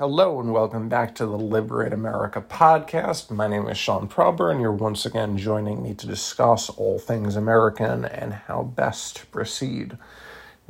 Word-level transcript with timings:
Hello 0.00 0.40
and 0.40 0.50
welcome 0.50 0.88
back 0.88 1.14
to 1.16 1.26
the 1.26 1.36
Liberate 1.36 1.92
America 1.92 2.40
podcast. 2.40 3.30
My 3.30 3.46
name 3.46 3.68
is 3.68 3.76
Sean 3.76 4.08
Prober, 4.08 4.50
and 4.50 4.58
you're 4.58 4.72
once 4.72 5.04
again 5.04 5.36
joining 5.36 5.82
me 5.82 5.92
to 5.92 6.06
discuss 6.06 6.70
all 6.70 6.98
things 6.98 7.36
American 7.36 8.06
and 8.06 8.32
how 8.32 8.62
best 8.62 9.16
to 9.16 9.26
proceed. 9.26 9.98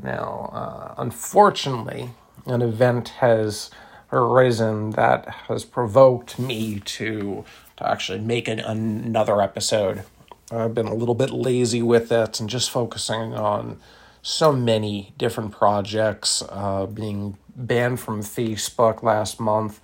Now, 0.02 0.50
uh, 0.52 0.94
unfortunately, 1.00 2.10
an 2.44 2.60
event 2.60 3.10
has 3.20 3.70
arisen 4.10 4.90
that 4.96 5.28
has 5.46 5.64
provoked 5.64 6.40
me 6.40 6.80
to 6.80 7.44
to 7.76 7.88
actually 7.88 8.18
make 8.18 8.48
an, 8.48 8.58
another 8.58 9.40
episode. 9.40 10.02
I've 10.50 10.74
been 10.74 10.88
a 10.88 10.94
little 10.94 11.14
bit 11.14 11.30
lazy 11.30 11.82
with 11.82 12.10
it 12.10 12.40
and 12.40 12.50
just 12.50 12.68
focusing 12.68 13.34
on 13.34 13.78
so 14.22 14.50
many 14.50 15.14
different 15.16 15.52
projects 15.52 16.42
uh, 16.48 16.86
being 16.86 17.38
banned 17.66 18.00
from 18.00 18.22
Facebook 18.22 19.02
last 19.02 19.40
month 19.40 19.80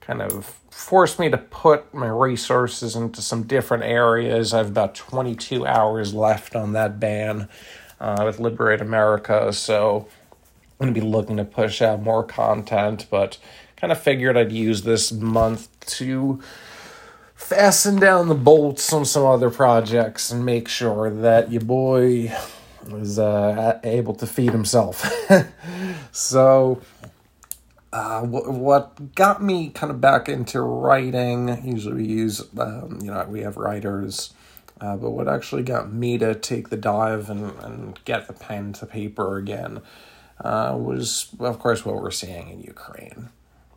kind 0.00 0.22
of 0.22 0.60
forced 0.70 1.18
me 1.18 1.28
to 1.28 1.38
put 1.38 1.92
my 1.92 2.08
resources 2.08 2.96
into 2.96 3.20
some 3.20 3.42
different 3.42 3.84
areas. 3.84 4.54
I 4.54 4.58
have 4.58 4.68
about 4.68 4.94
22 4.94 5.66
hours 5.66 6.14
left 6.14 6.56
on 6.56 6.72
that 6.72 6.98
ban 6.98 7.48
uh, 8.00 8.22
with 8.24 8.40
Liberate 8.40 8.80
America, 8.80 9.52
so 9.52 10.08
I'm 10.80 10.86
going 10.86 10.94
to 10.94 11.00
be 11.00 11.06
looking 11.06 11.36
to 11.36 11.44
push 11.44 11.82
out 11.82 12.02
more 12.02 12.24
content, 12.24 13.06
but 13.10 13.38
kind 13.76 13.92
of 13.92 14.00
figured 14.00 14.36
I'd 14.36 14.52
use 14.52 14.82
this 14.82 15.12
month 15.12 15.68
to 15.98 16.40
fasten 17.34 17.98
down 17.98 18.28
the 18.28 18.34
bolts 18.34 18.92
on 18.92 19.04
some 19.04 19.24
other 19.24 19.50
projects 19.50 20.30
and 20.30 20.44
make 20.44 20.68
sure 20.68 21.10
that 21.10 21.50
your 21.50 21.62
boy 21.62 22.34
is 22.92 23.18
uh, 23.18 23.78
able 23.84 24.14
to 24.14 24.26
feed 24.26 24.52
himself. 24.52 25.04
so, 26.12 26.80
uh, 27.92 28.20
w- 28.22 28.50
what 28.50 29.14
got 29.14 29.42
me 29.42 29.70
kind 29.70 29.90
of 29.90 30.00
back 30.00 30.28
into 30.28 30.60
writing, 30.60 31.64
usually 31.64 31.94
we 31.94 32.04
use, 32.04 32.42
um, 32.58 32.98
you 33.02 33.10
know, 33.10 33.24
we 33.28 33.40
have 33.40 33.56
writers, 33.56 34.32
uh, 34.80 34.96
but 34.96 35.10
what 35.10 35.28
actually 35.28 35.62
got 35.62 35.92
me 35.92 36.18
to 36.18 36.34
take 36.34 36.70
the 36.70 36.76
dive 36.76 37.28
and, 37.28 37.52
and 37.60 38.04
get 38.04 38.26
the 38.26 38.32
pen 38.32 38.72
to 38.72 38.86
paper 38.86 39.36
again 39.36 39.82
uh, 40.40 40.76
was, 40.78 41.28
of 41.38 41.58
course, 41.58 41.84
what 41.84 41.96
we're 42.00 42.10
seeing 42.10 42.48
in 42.50 42.60
Ukraine. 42.60 43.28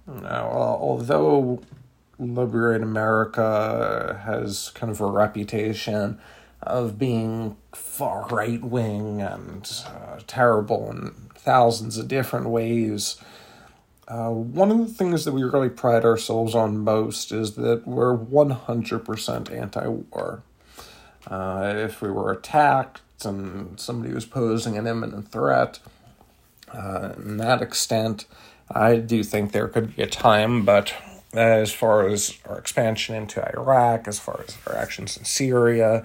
Now, 0.08 0.48
although 0.48 1.62
Liberate 2.20 2.82
America 2.82 4.22
has 4.26 4.72
kind 4.76 4.92
of 4.92 5.02
a 5.02 5.06
reputation 5.06 6.20
of 6.62 6.98
being 6.98 7.58
far 7.74 8.28
right 8.28 8.64
wing 8.64 9.22
and 9.22 9.70
uh, 9.88 10.20
terrible 10.28 10.90
in 10.92 11.14
thousands 11.36 11.98
of 11.98 12.08
different 12.08 12.48
ways. 12.50 13.18
Uh, 14.08 14.30
one 14.30 14.70
of 14.70 14.78
the 14.80 14.94
things 14.94 15.26
that 15.26 15.34
we 15.34 15.44
really 15.44 15.70
pride 15.70 16.04
ourselves 16.04 16.54
on 16.54 16.78
most 16.80 17.32
is 17.32 17.54
that 17.56 17.88
we're 17.88 18.18
100% 18.18 19.52
anti 19.52 19.88
war. 19.88 20.44
Uh, 21.28 21.74
if 21.78 22.02
we 22.02 22.12
were 22.12 22.32
attacked 22.32 23.02
and 23.24 23.80
somebody 23.80 24.14
was 24.14 24.26
posing 24.26 24.78
an 24.78 24.86
imminent 24.88 25.32
threat, 25.32 25.80
uh, 26.74 27.14
in 27.18 27.38
that 27.38 27.62
extent, 27.62 28.26
I 28.70 28.98
do 28.98 29.24
think 29.24 29.52
there 29.52 29.68
could 29.68 29.96
be 29.96 30.04
a 30.04 30.08
time, 30.08 30.66
but 30.66 30.94
as 31.34 31.72
far 31.72 32.08
as 32.08 32.38
our 32.46 32.58
expansion 32.58 33.16
into 33.16 33.44
Iraq, 33.58 34.08
as 34.08 34.20
far 34.20 34.44
as 34.48 34.58
our 34.68 34.76
actions 34.76 35.18
in 35.18 35.26
Syria, 35.26 36.04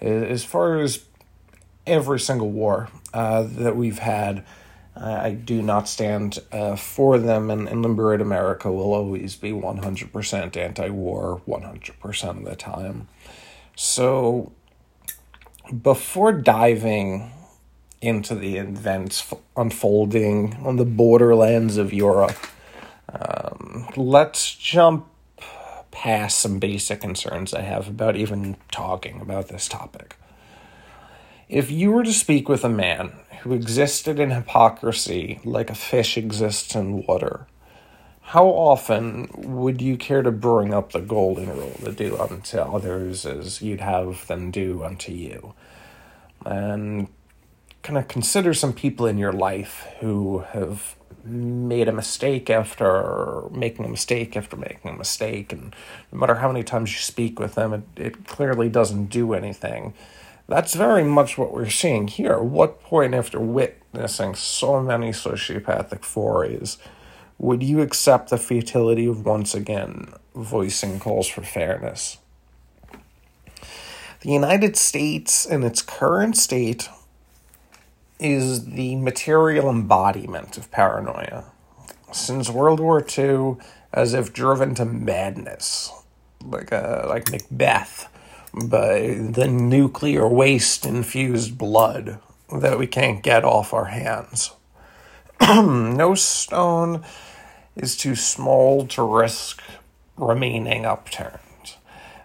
as 0.00 0.44
far 0.44 0.78
as 0.78 1.04
every 1.86 2.20
single 2.20 2.50
war 2.50 2.88
uh, 3.14 3.42
that 3.42 3.76
we've 3.76 3.98
had, 3.98 4.44
I 5.00 5.30
do 5.30 5.62
not 5.62 5.88
stand 5.88 6.38
uh, 6.50 6.76
for 6.76 7.18
them, 7.18 7.50
and, 7.50 7.68
and 7.68 7.82
Liberate 7.82 8.20
America 8.20 8.70
will 8.72 8.92
always 8.92 9.36
be 9.36 9.52
100% 9.52 10.56
anti 10.56 10.88
war 10.88 11.40
100% 11.46 12.28
of 12.30 12.44
the 12.44 12.56
time. 12.56 13.08
So, 13.76 14.52
before 15.82 16.32
diving 16.32 17.30
into 18.00 18.34
the 18.34 18.56
events 18.56 19.32
unfolding 19.56 20.54
on 20.64 20.76
the 20.76 20.84
borderlands 20.84 21.76
of 21.76 21.92
Europe, 21.92 22.36
um, 23.12 23.88
let's 23.96 24.54
jump 24.54 25.06
past 25.90 26.38
some 26.38 26.58
basic 26.58 27.00
concerns 27.00 27.54
I 27.54 27.62
have 27.62 27.88
about 27.88 28.16
even 28.16 28.56
talking 28.70 29.20
about 29.20 29.48
this 29.48 29.68
topic. 29.68 30.16
If 31.48 31.70
you 31.70 31.92
were 31.92 32.04
to 32.04 32.12
speak 32.12 32.46
with 32.46 32.62
a 32.62 32.68
man 32.68 33.12
who 33.40 33.54
existed 33.54 34.20
in 34.20 34.30
hypocrisy 34.30 35.40
like 35.44 35.70
a 35.70 35.74
fish 35.74 36.18
exists 36.18 36.74
in 36.74 37.06
water, 37.06 37.46
how 38.20 38.48
often 38.48 39.30
would 39.34 39.80
you 39.80 39.96
care 39.96 40.20
to 40.20 40.30
bring 40.30 40.74
up 40.74 40.92
the 40.92 41.00
golden 41.00 41.48
rule 41.48 41.80
to 41.84 41.92
do 41.92 42.18
unto 42.18 42.58
others 42.58 43.24
as 43.24 43.62
you'd 43.62 43.80
have 43.80 44.26
them 44.26 44.50
do 44.50 44.84
unto 44.84 45.10
you? 45.10 45.54
And 46.44 47.08
kind 47.82 47.96
of 47.96 48.08
consider 48.08 48.52
some 48.52 48.74
people 48.74 49.06
in 49.06 49.16
your 49.16 49.32
life 49.32 49.86
who 50.00 50.40
have 50.50 50.96
made 51.24 51.88
a 51.88 51.92
mistake 51.92 52.50
after 52.50 53.44
making 53.52 53.86
a 53.86 53.88
mistake 53.88 54.36
after 54.36 54.56
making 54.56 54.90
a 54.90 54.96
mistake 54.98 55.52
and 55.52 55.74
no 56.12 56.18
matter 56.18 56.36
how 56.36 56.48
many 56.48 56.62
times 56.62 56.92
you 56.92 56.98
speak 56.98 57.40
with 57.40 57.54
them 57.54 57.72
it, 57.72 57.82
it 57.96 58.26
clearly 58.26 58.68
doesn't 58.68 59.06
do 59.06 59.34
anything 59.34 59.94
that's 60.48 60.74
very 60.74 61.04
much 61.04 61.38
what 61.38 61.52
we're 61.52 61.68
seeing 61.68 62.08
here 62.08 62.38
what 62.38 62.82
point 62.82 63.14
after 63.14 63.38
witnessing 63.38 64.34
so 64.34 64.82
many 64.82 65.10
sociopathic 65.10 66.04
forays 66.04 66.78
would 67.38 67.62
you 67.62 67.80
accept 67.80 68.30
the 68.30 68.38
futility 68.38 69.06
of 69.06 69.24
once 69.24 69.54
again 69.54 70.12
voicing 70.34 70.98
calls 70.98 71.28
for 71.28 71.42
fairness 71.42 72.18
the 74.20 74.30
united 74.30 74.76
states 74.76 75.46
in 75.46 75.62
its 75.62 75.82
current 75.82 76.36
state 76.36 76.88
is 78.18 78.66
the 78.66 78.96
material 78.96 79.70
embodiment 79.70 80.56
of 80.56 80.70
paranoia. 80.70 81.44
Since 82.12 82.50
World 82.50 82.80
War 82.80 83.04
II, 83.16 83.56
as 83.92 84.14
if 84.14 84.32
driven 84.32 84.74
to 84.76 84.84
madness, 84.84 85.92
like 86.44 86.72
a, 86.72 87.04
uh, 87.04 87.08
like 87.08 87.30
Macbeth, 87.30 88.08
by 88.54 89.16
the 89.18 89.48
nuclear 89.48 90.26
waste 90.26 90.86
infused 90.86 91.58
blood 91.58 92.18
that 92.52 92.78
we 92.78 92.86
can't 92.86 93.22
get 93.22 93.44
off 93.44 93.74
our 93.74 93.86
hands. 93.86 94.52
no 95.40 96.14
stone 96.14 97.04
is 97.76 97.96
too 97.96 98.14
small 98.14 98.86
to 98.86 99.02
risk 99.02 99.62
remaining 100.16 100.84
upturned. 100.84 101.40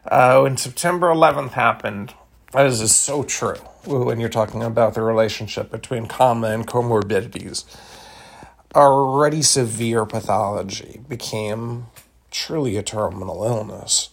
Uh, 0.05 0.41
when 0.41 0.57
September 0.57 1.07
11th 1.07 1.51
happened, 1.51 2.13
this 2.53 2.81
is 2.81 2.95
so 2.95 3.23
true 3.23 3.55
when 3.85 4.19
you're 4.19 4.29
talking 4.29 4.63
about 4.63 4.93
the 4.93 5.01
relationship 5.01 5.71
between 5.71 6.07
comma 6.07 6.47
and 6.47 6.67
comorbidities. 6.67 7.65
Already 8.75 9.41
severe 9.41 10.05
pathology 10.05 11.01
became 11.07 11.87
truly 12.31 12.77
a 12.77 12.83
terminal 12.83 13.43
illness. 13.43 14.09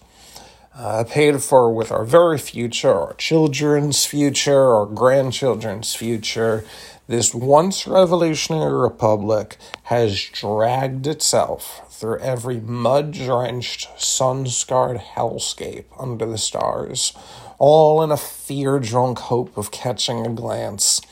Uh, 0.81 1.05
paid 1.05 1.43
for 1.43 1.71
with 1.71 1.93
our 1.93 2.07
very 2.07 2.39
future, 2.39 2.95
our 2.95 3.13
children's 3.13 4.07
future, 4.07 4.75
our 4.75 4.87
grandchildren's 4.87 5.95
future. 5.95 6.65
This 7.07 7.35
once 7.35 7.87
revolutionary 7.87 8.81
republic 8.81 9.59
has 9.83 10.19
dragged 10.33 11.07
itself 11.07 11.83
through 11.91 12.21
every 12.21 12.61
mud 12.61 13.13
drenched, 13.13 13.91
sun 14.01 14.47
scarred 14.47 14.97
hellscape 14.97 15.85
under 15.99 16.25
the 16.25 16.39
stars 16.39 17.13
all 17.59 18.03
in 18.03 18.11
a 18.11 18.17
fear 18.17 18.79
drunk 18.79 19.19
hope 19.19 19.55
of 19.59 19.71
catching 19.71 20.27
a 20.27 20.31
glance 20.31 21.03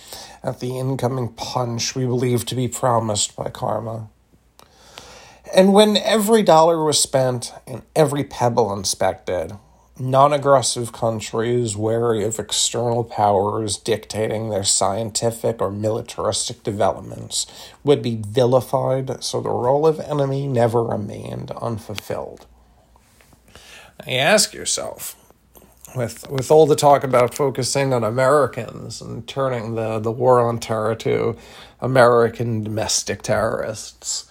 at 0.42 0.60
the 0.60 0.78
incoming 0.78 1.28
punch 1.28 1.94
we 1.94 2.06
believe 2.06 2.46
to 2.46 2.54
be 2.54 2.68
promised 2.68 3.36
by 3.36 3.50
karma. 3.50 4.08
And 5.54 5.72
when 5.72 5.96
every 5.96 6.42
dollar 6.42 6.84
was 6.84 7.00
spent 7.00 7.52
and 7.66 7.82
every 7.94 8.24
pebble 8.24 8.72
inspected, 8.72 9.52
non 9.98 10.32
aggressive 10.32 10.92
countries 10.92 11.76
wary 11.76 12.24
of 12.24 12.38
external 12.38 13.04
powers 13.04 13.76
dictating 13.76 14.50
their 14.50 14.64
scientific 14.64 15.60
or 15.60 15.70
militaristic 15.70 16.62
developments 16.62 17.46
would 17.82 18.02
be 18.02 18.20
vilified, 18.26 19.22
so 19.22 19.40
the 19.40 19.50
role 19.50 19.86
of 19.86 20.00
enemy 20.00 20.46
never 20.46 20.82
remained 20.82 21.50
unfulfilled. 21.52 22.46
Now 24.00 24.12
you 24.12 24.18
ask 24.18 24.54
yourself, 24.54 25.16
with 25.96 26.28
with 26.30 26.50
all 26.50 26.66
the 26.66 26.76
talk 26.76 27.02
about 27.02 27.34
focusing 27.34 27.92
on 27.92 28.04
Americans 28.04 29.00
and 29.00 29.26
turning 29.26 29.74
the, 29.74 29.98
the 29.98 30.12
war 30.12 30.40
on 30.40 30.58
terror 30.60 30.94
to 30.96 31.36
American 31.80 32.62
domestic 32.62 33.22
terrorists, 33.22 34.27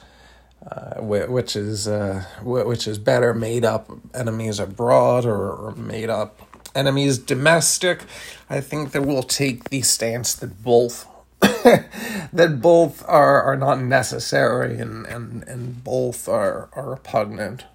uh, 0.66 1.02
which 1.02 1.56
is 1.56 1.88
uh, 1.88 2.24
which 2.44 2.88
is 2.88 2.98
better 2.98 3.34
made 3.34 3.64
up 3.64 3.90
enemies 4.14 4.60
abroad 4.60 5.26
or, 5.26 5.72
made 5.76 6.10
up 6.10 6.42
enemies 6.76 7.18
domestic. 7.18 8.04
I 8.50 8.62
think 8.62 8.92
that 8.92 9.04
we'll 9.04 9.24
take 9.24 9.70
the 9.70 9.82
stance 9.82 10.34
that 10.36 10.64
both 10.64 11.08
that 11.40 12.60
both 12.62 13.04
are, 13.08 13.44
are 13.44 13.56
not 13.56 13.80
necessary 13.80 14.80
and, 14.80 15.06
and, 15.06 15.44
and 15.48 15.84
both 15.84 16.28
are, 16.28 16.70
are 16.74 16.90
repugnant. 16.90 17.66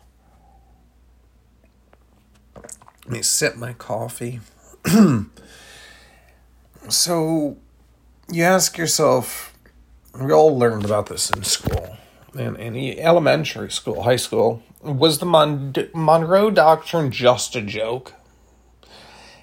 Let 3.05 3.11
me 3.13 3.23
sip 3.23 3.57
my 3.57 3.73
coffee. 3.73 4.41
so 6.89 7.57
you 8.31 8.43
ask 8.43 8.77
yourself, 8.79 9.53
we 10.21 10.33
all 10.33 10.59
learned 10.59 10.85
about 10.85 11.07
this 11.07 11.31
in 11.31 11.45
school, 11.45 11.97
in, 12.35 12.57
in 12.57 12.99
elementary 12.99 13.71
school, 13.71 14.03
high 14.03 14.17
school. 14.17 14.63
Was 14.83 15.19
the 15.19 15.27
Mon- 15.27 15.75
Monroe 15.95 16.51
Doctrine 16.51 17.11
just 17.11 17.55
a 17.55 17.63
joke? 17.63 18.15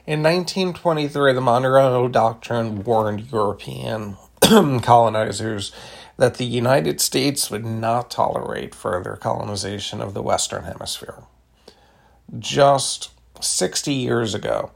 In 0.06 0.24
1923, 0.24 1.34
the 1.34 1.42
Monroe 1.42 2.08
Doctrine 2.08 2.84
warned 2.84 3.32
European 3.32 4.18
colonizers 4.42 5.72
that 6.18 6.36
the 6.36 6.46
United 6.46 7.00
States 7.00 7.50
would 7.50 7.64
not 7.64 8.12
tolerate 8.12 8.76
further 8.76 9.16
colonization 9.16 10.02
of 10.02 10.14
the 10.14 10.22
Western 10.22 10.64
Hemisphere. 10.64 11.24
Just 12.38 13.12
60 13.40 13.94
years 13.94 14.34
ago, 14.34 14.72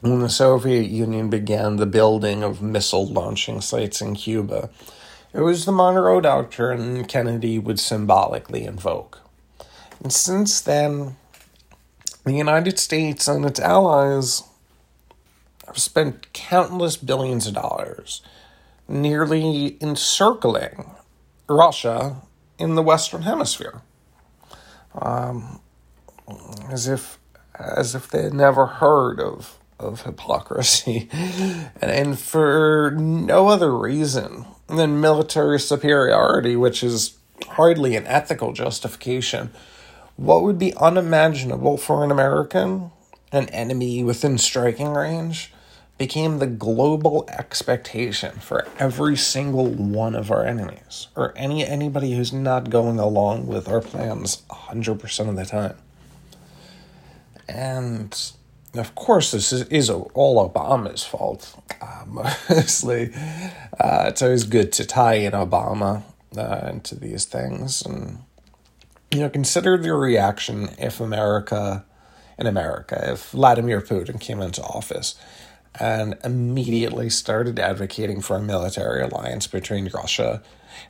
when 0.00 0.20
the 0.20 0.28
Soviet 0.28 0.88
Union 0.88 1.30
began 1.30 1.76
the 1.76 1.86
building 1.86 2.42
of 2.42 2.62
missile 2.62 3.06
launching 3.06 3.60
sites 3.60 4.00
in 4.00 4.16
Cuba, 4.16 4.70
it 5.32 5.40
was 5.40 5.64
the 5.64 5.72
Monroe 5.72 6.20
Doctrine 6.20 7.04
Kennedy 7.04 7.58
would 7.58 7.78
symbolically 7.78 8.64
invoke. 8.64 9.20
And 10.02 10.12
since 10.12 10.60
then, 10.60 11.16
the 12.24 12.32
United 12.32 12.78
States 12.78 13.28
and 13.28 13.44
its 13.44 13.60
allies 13.60 14.42
have 15.66 15.78
spent 15.78 16.32
countless 16.32 16.96
billions 16.96 17.46
of 17.46 17.54
dollars 17.54 18.22
nearly 18.88 19.76
encircling 19.80 20.90
Russia 21.48 22.16
in 22.58 22.74
the 22.74 22.82
Western 22.82 23.22
Hemisphere. 23.22 23.82
Um, 24.94 25.60
as 26.70 26.88
if 26.88 27.18
as 27.54 27.94
if 27.94 28.08
they 28.08 28.22
had 28.22 28.34
never 28.34 28.66
heard 28.66 29.20
of 29.20 29.59
of 29.80 30.02
hypocrisy, 30.02 31.08
and, 31.12 31.90
and 31.90 32.18
for 32.18 32.94
no 32.96 33.48
other 33.48 33.76
reason 33.76 34.44
than 34.68 35.00
military 35.00 35.58
superiority, 35.58 36.56
which 36.56 36.82
is 36.82 37.16
hardly 37.48 37.96
an 37.96 38.06
ethical 38.06 38.52
justification. 38.52 39.50
What 40.16 40.42
would 40.42 40.58
be 40.58 40.74
unimaginable 40.76 41.76
for 41.78 42.04
an 42.04 42.10
American, 42.10 42.90
an 43.32 43.48
enemy 43.48 44.04
within 44.04 44.38
striking 44.38 44.88
range, 44.88 45.52
became 46.00 46.38
the 46.38 46.46
global 46.46 47.26
expectation 47.28 48.32
for 48.40 48.66
every 48.78 49.16
single 49.16 49.66
one 49.66 50.14
of 50.14 50.30
our 50.30 50.46
enemies, 50.46 51.08
or 51.14 51.34
any 51.36 51.66
anybody 51.66 52.16
who's 52.16 52.32
not 52.32 52.70
going 52.70 52.98
along 52.98 53.46
with 53.46 53.68
our 53.68 53.82
plans 53.82 54.42
100% 54.50 55.28
of 55.28 55.36
the 55.36 55.44
time. 55.44 55.76
And 57.46 58.32
of 58.74 58.94
course, 58.94 59.32
this 59.32 59.52
is, 59.52 59.62
is 59.68 59.90
all 59.90 60.48
Obama's 60.48 61.04
fault. 61.04 61.60
Uh, 61.80 62.04
mostly, 62.48 63.12
uh, 63.78 64.04
it's 64.08 64.22
always 64.22 64.44
good 64.44 64.72
to 64.72 64.86
tie 64.86 65.14
in 65.14 65.32
Obama 65.32 66.02
uh, 66.36 66.68
into 66.70 66.94
these 66.94 67.24
things, 67.24 67.82
and 67.82 68.18
you 69.10 69.20
know, 69.20 69.28
consider 69.28 69.76
the 69.76 69.92
reaction 69.92 70.70
if 70.78 71.00
America, 71.00 71.84
in 72.38 72.46
America, 72.46 73.12
if 73.12 73.30
Vladimir 73.30 73.80
Putin 73.80 74.20
came 74.20 74.40
into 74.40 74.62
office 74.62 75.16
and 75.78 76.16
immediately 76.24 77.08
started 77.08 77.58
advocating 77.58 78.20
for 78.20 78.36
a 78.36 78.42
military 78.42 79.02
alliance 79.02 79.46
between 79.46 79.88
Russia 79.88 80.42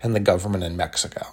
and 0.02 0.14
the 0.14 0.20
government 0.20 0.64
in 0.64 0.76
Mexico 0.76 1.26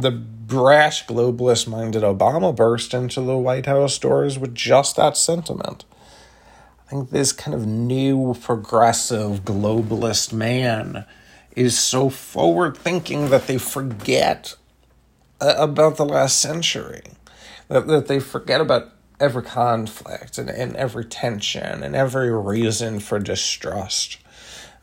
the 0.00 0.10
brash 0.10 1.06
globalist 1.06 1.68
minded 1.68 2.02
Obama 2.02 2.54
burst 2.54 2.92
into 2.92 3.20
the 3.20 3.36
White 3.36 3.66
House 3.66 3.98
doors 3.98 4.38
with 4.38 4.54
just 4.54 4.96
that 4.96 5.16
sentiment. 5.16 5.84
I 6.86 6.90
think 6.90 7.10
this 7.10 7.32
kind 7.32 7.54
of 7.54 7.66
new 7.66 8.34
progressive 8.34 9.44
globalist 9.44 10.32
man 10.32 11.04
is 11.54 11.78
so 11.78 12.10
forward 12.10 12.76
thinking 12.76 13.30
that 13.30 13.46
they 13.46 13.58
forget 13.58 14.56
uh, 15.40 15.54
about 15.56 15.96
the 15.96 16.04
last 16.04 16.40
century, 16.40 17.02
that, 17.68 17.86
that 17.86 18.08
they 18.08 18.18
forget 18.18 18.60
about 18.60 18.92
every 19.20 19.42
conflict 19.42 20.38
and, 20.38 20.50
and 20.50 20.74
every 20.76 21.04
tension 21.04 21.82
and 21.82 21.94
every 21.94 22.32
reason 22.32 22.98
for 22.98 23.18
distrust 23.18 24.18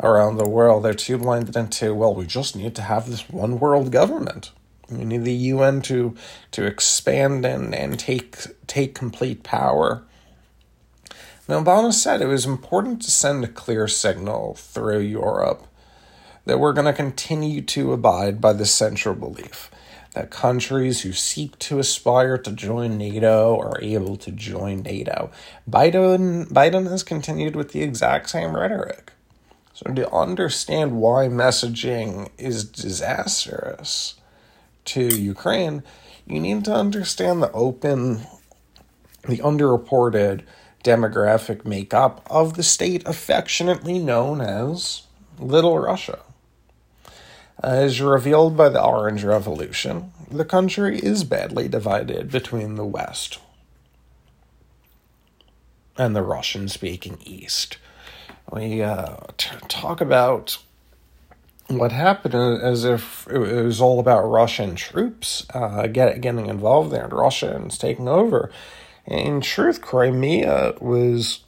around 0.01 0.37
the 0.37 0.47
world. 0.47 0.83
They're 0.83 0.93
too 0.93 1.17
blinded 1.17 1.55
into, 1.55 1.93
well, 1.93 2.13
we 2.13 2.25
just 2.25 2.55
need 2.55 2.75
to 2.75 2.83
have 2.83 3.09
this 3.09 3.27
one 3.29 3.59
world 3.59 3.91
government. 3.91 4.51
We 4.89 5.05
need 5.05 5.23
the 5.23 5.33
UN 5.33 5.81
to 5.83 6.15
to 6.51 6.65
expand 6.65 7.45
and, 7.45 7.73
and 7.75 7.99
take 7.99 8.37
take 8.67 8.95
complete 8.95 9.43
power. 9.43 10.03
Now, 11.47 11.63
Obama 11.63 11.93
said 11.93 12.21
it 12.21 12.27
was 12.27 12.45
important 12.45 13.01
to 13.03 13.11
send 13.11 13.43
a 13.43 13.47
clear 13.47 13.87
signal 13.87 14.55
through 14.55 14.99
Europe 14.99 15.65
that 16.45 16.59
we're 16.59 16.73
going 16.73 16.85
to 16.85 16.93
continue 16.93 17.61
to 17.61 17.93
abide 17.93 18.41
by 18.41 18.53
the 18.53 18.65
central 18.65 19.15
belief 19.15 19.69
that 20.17 20.31
countries 20.31 21.01
who 21.01 21.13
seek 21.13 21.59
to 21.59 21.77
aspire 21.77 22.39
to 22.39 22.51
join 22.51 22.97
NATO 22.97 23.55
are 23.59 23.79
able 23.81 24.15
to 24.17 24.31
join 24.31 24.81
NATO. 24.81 25.29
Biden 25.69 26.47
Biden 26.47 26.89
has 26.89 27.03
continued 27.03 27.55
with 27.55 27.71
the 27.71 27.83
exact 27.83 28.29
same 28.29 28.55
rhetoric. 28.55 29.11
So 29.73 29.93
to 29.93 30.11
understand 30.11 30.93
why 30.99 31.27
messaging 31.27 32.31
is 32.39 32.63
disastrous, 32.63 34.15
to 34.87 35.15
Ukraine, 35.15 35.83
you 36.25 36.39
need 36.39 36.65
to 36.65 36.73
understand 36.73 37.41
the 37.41 37.51
open, 37.51 38.21
the 39.27 39.37
underreported 39.37 40.43
demographic 40.83 41.65
makeup 41.65 42.25
of 42.29 42.55
the 42.55 42.63
state 42.63 43.05
affectionately 43.05 43.99
known 43.99 44.41
as 44.41 45.03
Little 45.39 45.79
Russia. 45.79 46.19
As 47.61 48.01
revealed 48.01 48.55
by 48.55 48.69
the 48.69 48.83
Orange 48.83 49.23
Revolution, 49.23 50.11
the 50.29 50.45
country 50.45 50.99
is 50.99 51.23
badly 51.23 51.67
divided 51.67 52.31
between 52.31 52.75
the 52.75 52.85
West 52.85 53.39
and 55.97 56.15
the 56.15 56.21
Russian 56.21 56.67
speaking 56.67 57.17
East. 57.25 57.77
We 58.51 58.81
uh, 58.81 59.17
t- 59.37 59.49
talk 59.67 59.99
about 59.99 60.59
what 61.67 61.91
happened 61.91 62.33
is 62.63 62.85
if 62.85 63.27
it 63.27 63.37
was 63.37 63.81
all 63.81 63.99
about 63.99 64.21
Russian 64.21 64.75
troops 64.75 65.45
uh, 65.53 65.87
get, 65.87 66.21
getting 66.21 66.47
involved 66.47 66.91
there 66.91 67.05
and 67.05 67.13
Russians 67.13 67.77
taking 67.77 68.07
over. 68.07 68.51
In 69.05 69.41
truth, 69.41 69.81
Crimea 69.81 70.75
was 70.79 71.41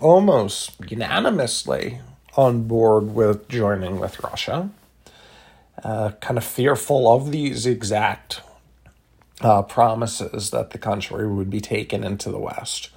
almost 0.00 0.72
unanimously 0.88 2.00
on 2.36 2.64
board 2.64 3.14
with 3.14 3.48
joining 3.48 3.98
with 3.98 4.20
Russia, 4.20 4.70
uh, 5.82 6.12
kind 6.20 6.38
of 6.38 6.44
fearful 6.44 7.10
of 7.10 7.30
these 7.30 7.66
exact 7.66 8.40
uh, 9.40 9.62
promises 9.62 10.50
that 10.50 10.70
the 10.70 10.78
country 10.78 11.28
would 11.28 11.50
be 11.50 11.60
taken 11.60 12.04
into 12.04 12.30
the 12.30 12.38
West. 12.38 12.90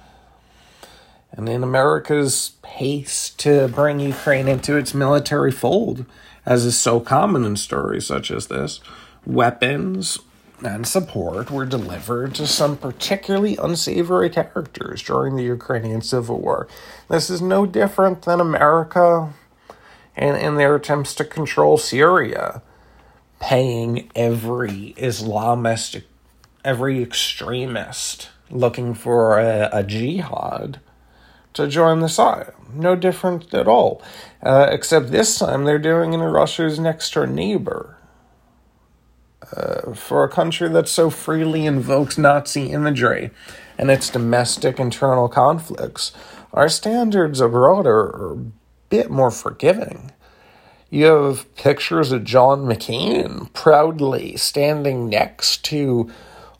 And 1.32 1.48
in 1.48 1.62
America's 1.62 2.52
haste 2.66 3.38
to 3.40 3.68
bring 3.68 4.00
Ukraine 4.00 4.48
into 4.48 4.76
its 4.76 4.94
military 4.94 5.52
fold, 5.52 6.06
as 6.46 6.64
is 6.64 6.78
so 6.78 7.00
common 7.00 7.44
in 7.44 7.56
stories 7.56 8.06
such 8.06 8.30
as 8.30 8.46
this, 8.46 8.80
weapons 9.26 10.18
and 10.64 10.86
support 10.86 11.50
were 11.50 11.66
delivered 11.66 12.34
to 12.34 12.46
some 12.46 12.76
particularly 12.76 13.56
unsavory 13.56 14.30
characters 14.30 15.02
during 15.02 15.36
the 15.36 15.44
Ukrainian 15.44 16.02
Civil 16.02 16.40
War. 16.40 16.66
This 17.08 17.30
is 17.30 17.40
no 17.40 17.66
different 17.66 18.22
than 18.22 18.40
America 18.40 19.32
in, 20.16 20.34
in 20.34 20.56
their 20.56 20.74
attempts 20.74 21.14
to 21.16 21.24
control 21.24 21.78
Syria, 21.78 22.62
paying 23.40 24.10
every 24.16 24.94
Islamist, 24.96 26.02
every 26.64 27.02
extremist 27.02 28.30
looking 28.50 28.94
for 28.94 29.38
a, 29.38 29.68
a 29.72 29.84
jihad 29.84 30.80
to 31.58 31.68
join 31.68 32.00
the 32.00 32.08
side. 32.08 32.52
No 32.72 32.96
different 32.96 33.52
at 33.52 33.68
all. 33.68 34.02
Uh, 34.42 34.68
except 34.70 35.10
this 35.10 35.38
time 35.38 35.64
they're 35.64 35.78
doing 35.78 36.12
it 36.12 36.16
in 36.16 36.22
Russia's 36.22 36.78
next 36.78 37.12
door 37.12 37.26
neighbor. 37.26 37.98
Uh, 39.56 39.94
for 39.94 40.24
a 40.24 40.28
country 40.28 40.68
that 40.68 40.88
so 40.88 41.10
freely 41.10 41.66
invokes 41.66 42.18
Nazi 42.18 42.70
imagery 42.70 43.30
and 43.78 43.90
its 43.90 44.10
domestic 44.10 44.78
internal 44.78 45.28
conflicts, 45.28 46.12
our 46.52 46.68
standards 46.68 47.40
abroad 47.40 47.86
are, 47.86 48.32
a 48.32 48.36
bit 48.88 49.10
more 49.10 49.30
forgiving. 49.30 50.12
You 50.90 51.06
have 51.06 51.54
pictures 51.56 52.12
of 52.12 52.24
John 52.24 52.60
McCain 52.60 53.52
proudly 53.52 54.36
standing 54.36 55.08
next 55.08 55.64
to 55.66 56.10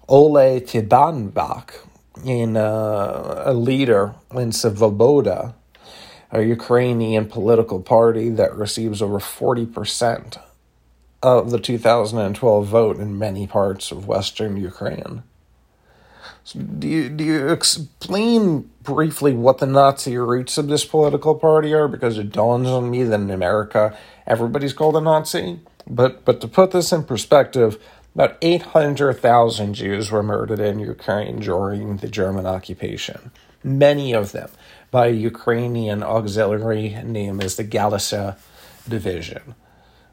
Oleh 0.08 0.60
Tyahnybok, 0.60 1.87
in 2.24 2.56
uh, 2.56 3.42
a 3.46 3.54
leader 3.54 4.14
in 4.32 4.50
Svoboda, 4.50 5.54
a 6.30 6.42
Ukrainian 6.42 7.26
political 7.26 7.80
party 7.80 8.28
that 8.30 8.54
receives 8.54 9.00
over 9.00 9.18
40% 9.18 10.38
of 11.22 11.50
the 11.50 11.58
2012 11.58 12.66
vote 12.66 12.98
in 12.98 13.18
many 13.18 13.46
parts 13.46 13.90
of 13.90 14.06
Western 14.06 14.56
Ukraine. 14.56 15.22
So 16.44 16.60
do 16.60 16.88
you, 16.88 17.08
do 17.10 17.24
you 17.24 17.48
explain 17.48 18.70
briefly 18.82 19.34
what 19.34 19.58
the 19.58 19.66
Nazi 19.66 20.16
roots 20.16 20.56
of 20.56 20.68
this 20.68 20.84
political 20.84 21.34
party 21.34 21.74
are? 21.74 21.88
Because 21.88 22.16
it 22.16 22.32
dawns 22.32 22.68
on 22.68 22.90
me 22.90 23.04
that 23.04 23.20
in 23.20 23.30
America, 23.30 23.96
everybody's 24.26 24.72
called 24.72 24.96
a 24.96 25.00
Nazi. 25.00 25.60
But, 25.86 26.24
but 26.24 26.40
to 26.40 26.48
put 26.48 26.70
this 26.70 26.92
in 26.92 27.04
perspective, 27.04 27.78
about 28.18 28.36
800,000 28.42 29.74
Jews 29.74 30.10
were 30.10 30.24
murdered 30.24 30.58
in 30.58 30.80
Ukraine 30.80 31.38
during 31.38 31.98
the 31.98 32.08
German 32.08 32.46
occupation, 32.46 33.30
many 33.62 34.12
of 34.12 34.32
them 34.32 34.50
by 34.90 35.06
a 35.06 35.12
Ukrainian 35.12 36.02
auxiliary 36.02 36.98
named 37.04 37.44
as 37.44 37.54
the 37.54 37.62
Galicia 37.62 38.36
Division. 38.88 39.54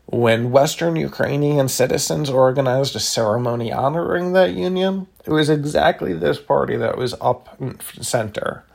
When 0.06 0.52
Western 0.52 0.96
Ukrainian 0.98 1.68
citizens 1.68 2.30
organized 2.30 2.96
a 2.96 3.00
ceremony 3.00 3.74
honoring 3.74 4.34
that 4.34 4.54
union, 4.54 5.08
it 5.26 5.32
was 5.32 5.50
exactly 5.50 6.14
this 6.14 6.40
party 6.40 6.78
that 6.78 7.00
was 7.00 7.16
up 7.20 7.60
center 8.02 8.66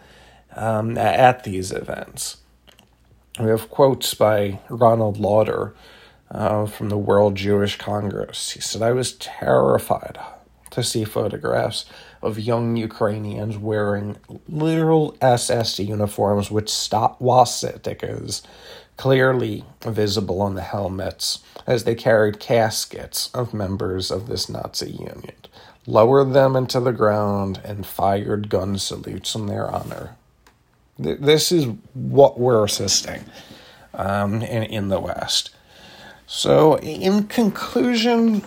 um, 0.57 0.99
at 0.99 1.45
these 1.45 1.71
events. 1.71 2.39
We 3.39 3.51
have 3.51 3.71
quotes 3.71 4.13
by 4.13 4.59
Ronald 4.69 5.19
Lauder 5.19 5.73
uh, 6.31 6.67
from 6.67 6.89
the 6.89 6.99
World 6.99 7.35
Jewish 7.37 7.77
Congress. 7.79 8.53
He 8.53 8.61
said, 8.61 8.83
I 8.83 8.93
was 8.93 9.13
terrified 9.15 10.19
to 10.71 10.83
see 10.85 11.05
photographs 11.05 11.85
of 12.23 12.39
young 12.39 12.77
Ukrainians 12.77 13.57
wearing 13.59 14.17
literal 14.49 15.17
SS 15.21 15.79
uniforms 15.81 16.51
with 16.51 16.67
swastikas 16.67 18.43
clearly 18.97 19.65
visible 19.83 20.43
on 20.43 20.55
the 20.55 20.63
helmets 20.63 21.39
as 21.67 21.85
they 21.85 21.95
carried 21.95 22.39
caskets 22.39 23.31
of 23.33 23.55
members 23.55 24.11
of 24.11 24.27
this 24.29 24.49
Nazi 24.49 24.91
union, 24.91 25.33
lowered 25.87 26.35
them 26.35 26.55
into 26.55 26.81
the 26.81 26.93
ground, 26.93 27.61
and 27.65 27.87
fired 27.87 28.51
gun 28.51 28.79
salutes 28.79 29.35
in 29.35 29.47
their 29.47 29.71
honor. 29.71 30.17
This 30.99 31.51
is 31.51 31.67
what 31.95 32.39
we're 32.39 32.63
assisting 32.65 33.25
um, 33.95 34.43
in, 34.43 34.65
in 34.65 34.89
the 34.89 35.01
West. 35.01 35.51
So, 36.33 36.79
in 36.79 37.25
conclusion, 37.25 38.43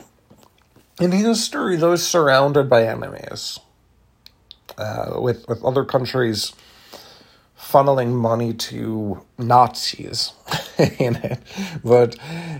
in 1.01 1.11
history, 1.11 1.75
those 1.75 2.01
surrounded 2.01 2.69
by 2.69 2.85
enemies, 2.87 3.59
uh, 4.77 5.15
with, 5.19 5.45
with 5.49 5.61
other 5.65 5.83
countries 5.83 6.53
funneling 7.59 8.13
money 8.13 8.53
to 8.53 9.21
Nazis 9.37 10.31
in 10.97 11.17
it, 11.17 11.41
but 11.83 12.17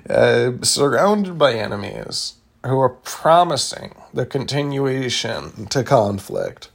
uh, 0.10 0.62
surrounded 0.62 1.38
by 1.38 1.54
enemies 1.54 2.34
who 2.66 2.78
are 2.78 2.90
promising 2.90 3.96
the 4.14 4.26
continuation 4.26 5.68
to 5.68 5.86
conflict, 5.86 6.70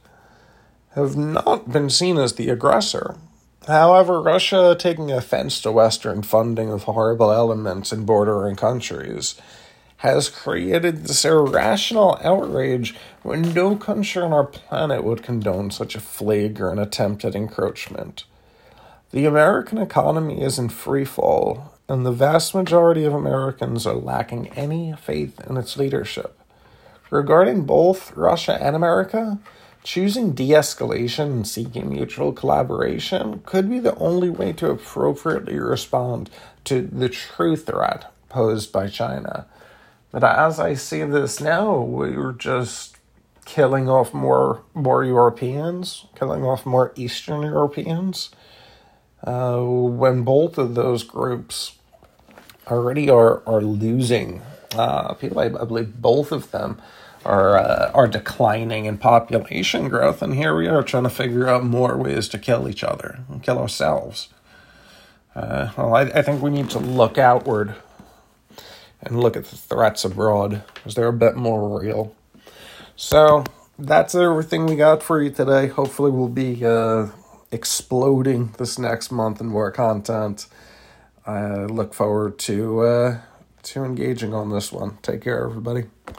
have 0.95 1.15
not 1.15 1.71
been 1.71 1.91
seen 1.91 2.17
as 2.17 2.33
the 2.33 2.49
aggressor. 2.49 3.15
However, 3.67 4.21
Russia 4.21 4.75
taking 4.77 5.11
offense 5.11 5.61
to 5.61 5.71
Western 5.71 6.23
funding 6.23 6.71
of 6.71 6.83
horrible 6.83 7.31
elements 7.31 7.91
in 7.91 8.05
bordering 8.05 8.55
countries 8.55 9.35
has 9.97 10.29
created 10.29 11.03
this 11.03 11.25
irrational 11.25 12.17
outrage 12.23 12.95
when 13.21 13.41
no 13.53 13.75
country 13.75 14.21
on 14.21 14.31
our 14.31 14.45
planet 14.45 15.03
would 15.03 15.21
condone 15.21 15.69
such 15.69 15.93
a 15.93 15.99
flagrant 15.99 16.79
attempt 16.79 17.25
at 17.25 17.35
encroachment. 17.35 18.23
The 19.11 19.25
American 19.25 19.77
economy 19.77 20.41
is 20.41 20.57
in 20.57 20.69
free 20.69 21.03
fall, 21.03 21.73
and 21.89 22.05
the 22.05 22.13
vast 22.13 22.55
majority 22.55 23.03
of 23.03 23.13
Americans 23.13 23.85
are 23.85 23.95
lacking 23.95 24.47
any 24.49 24.93
faith 24.93 25.41
in 25.49 25.57
its 25.57 25.75
leadership. 25.75 26.39
Regarding 27.09 27.65
both 27.65 28.15
Russia 28.15 28.57
and 28.61 28.75
America, 28.75 29.39
choosing 29.89 30.33
de 30.33 30.49
escalation 30.49 31.31
and 31.31 31.47
seeking 31.47 31.89
mutual 31.89 32.31
collaboration 32.31 33.41
could 33.43 33.67
be 33.67 33.79
the 33.79 33.95
only 33.95 34.29
way 34.29 34.53
to 34.53 34.69
appropriately 34.69 35.57
respond 35.57 36.29
to 36.63 36.83
the 36.83 37.09
true 37.09 37.55
threat 37.55 38.13
posed 38.29 38.71
by 38.71 38.87
China. 38.87 39.47
But 40.11 40.23
as 40.23 40.59
I 40.59 40.75
see 40.75 41.03
this 41.05 41.41
now, 41.41 41.79
we're 41.79 42.33
just 42.33 42.97
killing 43.45 43.89
off 43.89 44.13
more 44.13 44.61
more 44.75 45.03
Europeans, 45.03 46.05
killing 46.15 46.43
off 46.43 46.67
more 46.67 46.93
Eastern 46.95 47.41
Europeans. 47.41 48.29
Uh, 49.23 49.63
when 49.63 50.21
both 50.21 50.59
of 50.59 50.75
those 50.75 51.01
groups 51.01 51.79
already 52.67 53.09
are 53.09 53.41
are 53.47 53.61
losing 53.61 54.43
uh, 54.75 55.15
people, 55.15 55.39
I, 55.39 55.45
I, 55.45 55.65
believe 55.65 55.99
both 55.99 56.31
of 56.31 56.51
them 56.51 56.79
are 57.25 57.57
uh, 57.57 57.91
are 57.93 58.07
declining 58.07 58.85
in 58.85 58.97
population 58.97 59.89
growth, 59.89 60.21
and 60.21 60.35
here 60.35 60.55
we 60.55 60.67
are 60.67 60.83
trying 60.83 61.03
to 61.03 61.09
figure 61.09 61.47
out 61.47 61.63
more 61.63 61.97
ways 61.97 62.27
to 62.29 62.39
kill 62.39 62.67
each 62.67 62.83
other 62.83 63.19
and 63.29 63.43
kill 63.43 63.59
ourselves. 63.59 64.29
Uh, 65.35 65.71
well, 65.77 65.95
I, 65.95 66.01
I 66.01 66.21
think 66.21 66.41
we 66.41 66.49
need 66.49 66.69
to 66.71 66.79
look 66.79 67.17
outward 67.17 67.75
and 69.01 69.19
look 69.19 69.37
at 69.37 69.45
the 69.45 69.55
threats 69.55 70.03
abroad 70.03 70.63
because 70.73 70.95
they're 70.95 71.07
a 71.07 71.13
bit 71.13 71.35
more 71.35 71.79
real. 71.79 72.15
So 72.95 73.43
that's 73.77 74.13
everything 74.15 74.65
we 74.65 74.75
got 74.75 75.01
for 75.01 75.21
you 75.21 75.29
today. 75.29 75.67
Hopefully, 75.67 76.11
we'll 76.11 76.27
be 76.27 76.65
uh, 76.65 77.07
exploding 77.51 78.53
this 78.57 78.77
next 78.77 79.11
month 79.11 79.39
in 79.39 79.47
more 79.47 79.71
content. 79.71 80.47
I 81.25 81.65
look 81.65 81.93
forward 81.93 82.39
to 82.39 82.81
uh, 82.81 83.19
to 83.63 83.83
engaging 83.83 84.33
on 84.33 84.49
this 84.49 84.71
one. 84.71 84.97
Take 85.01 85.21
care, 85.21 85.43
everybody. 85.45 85.85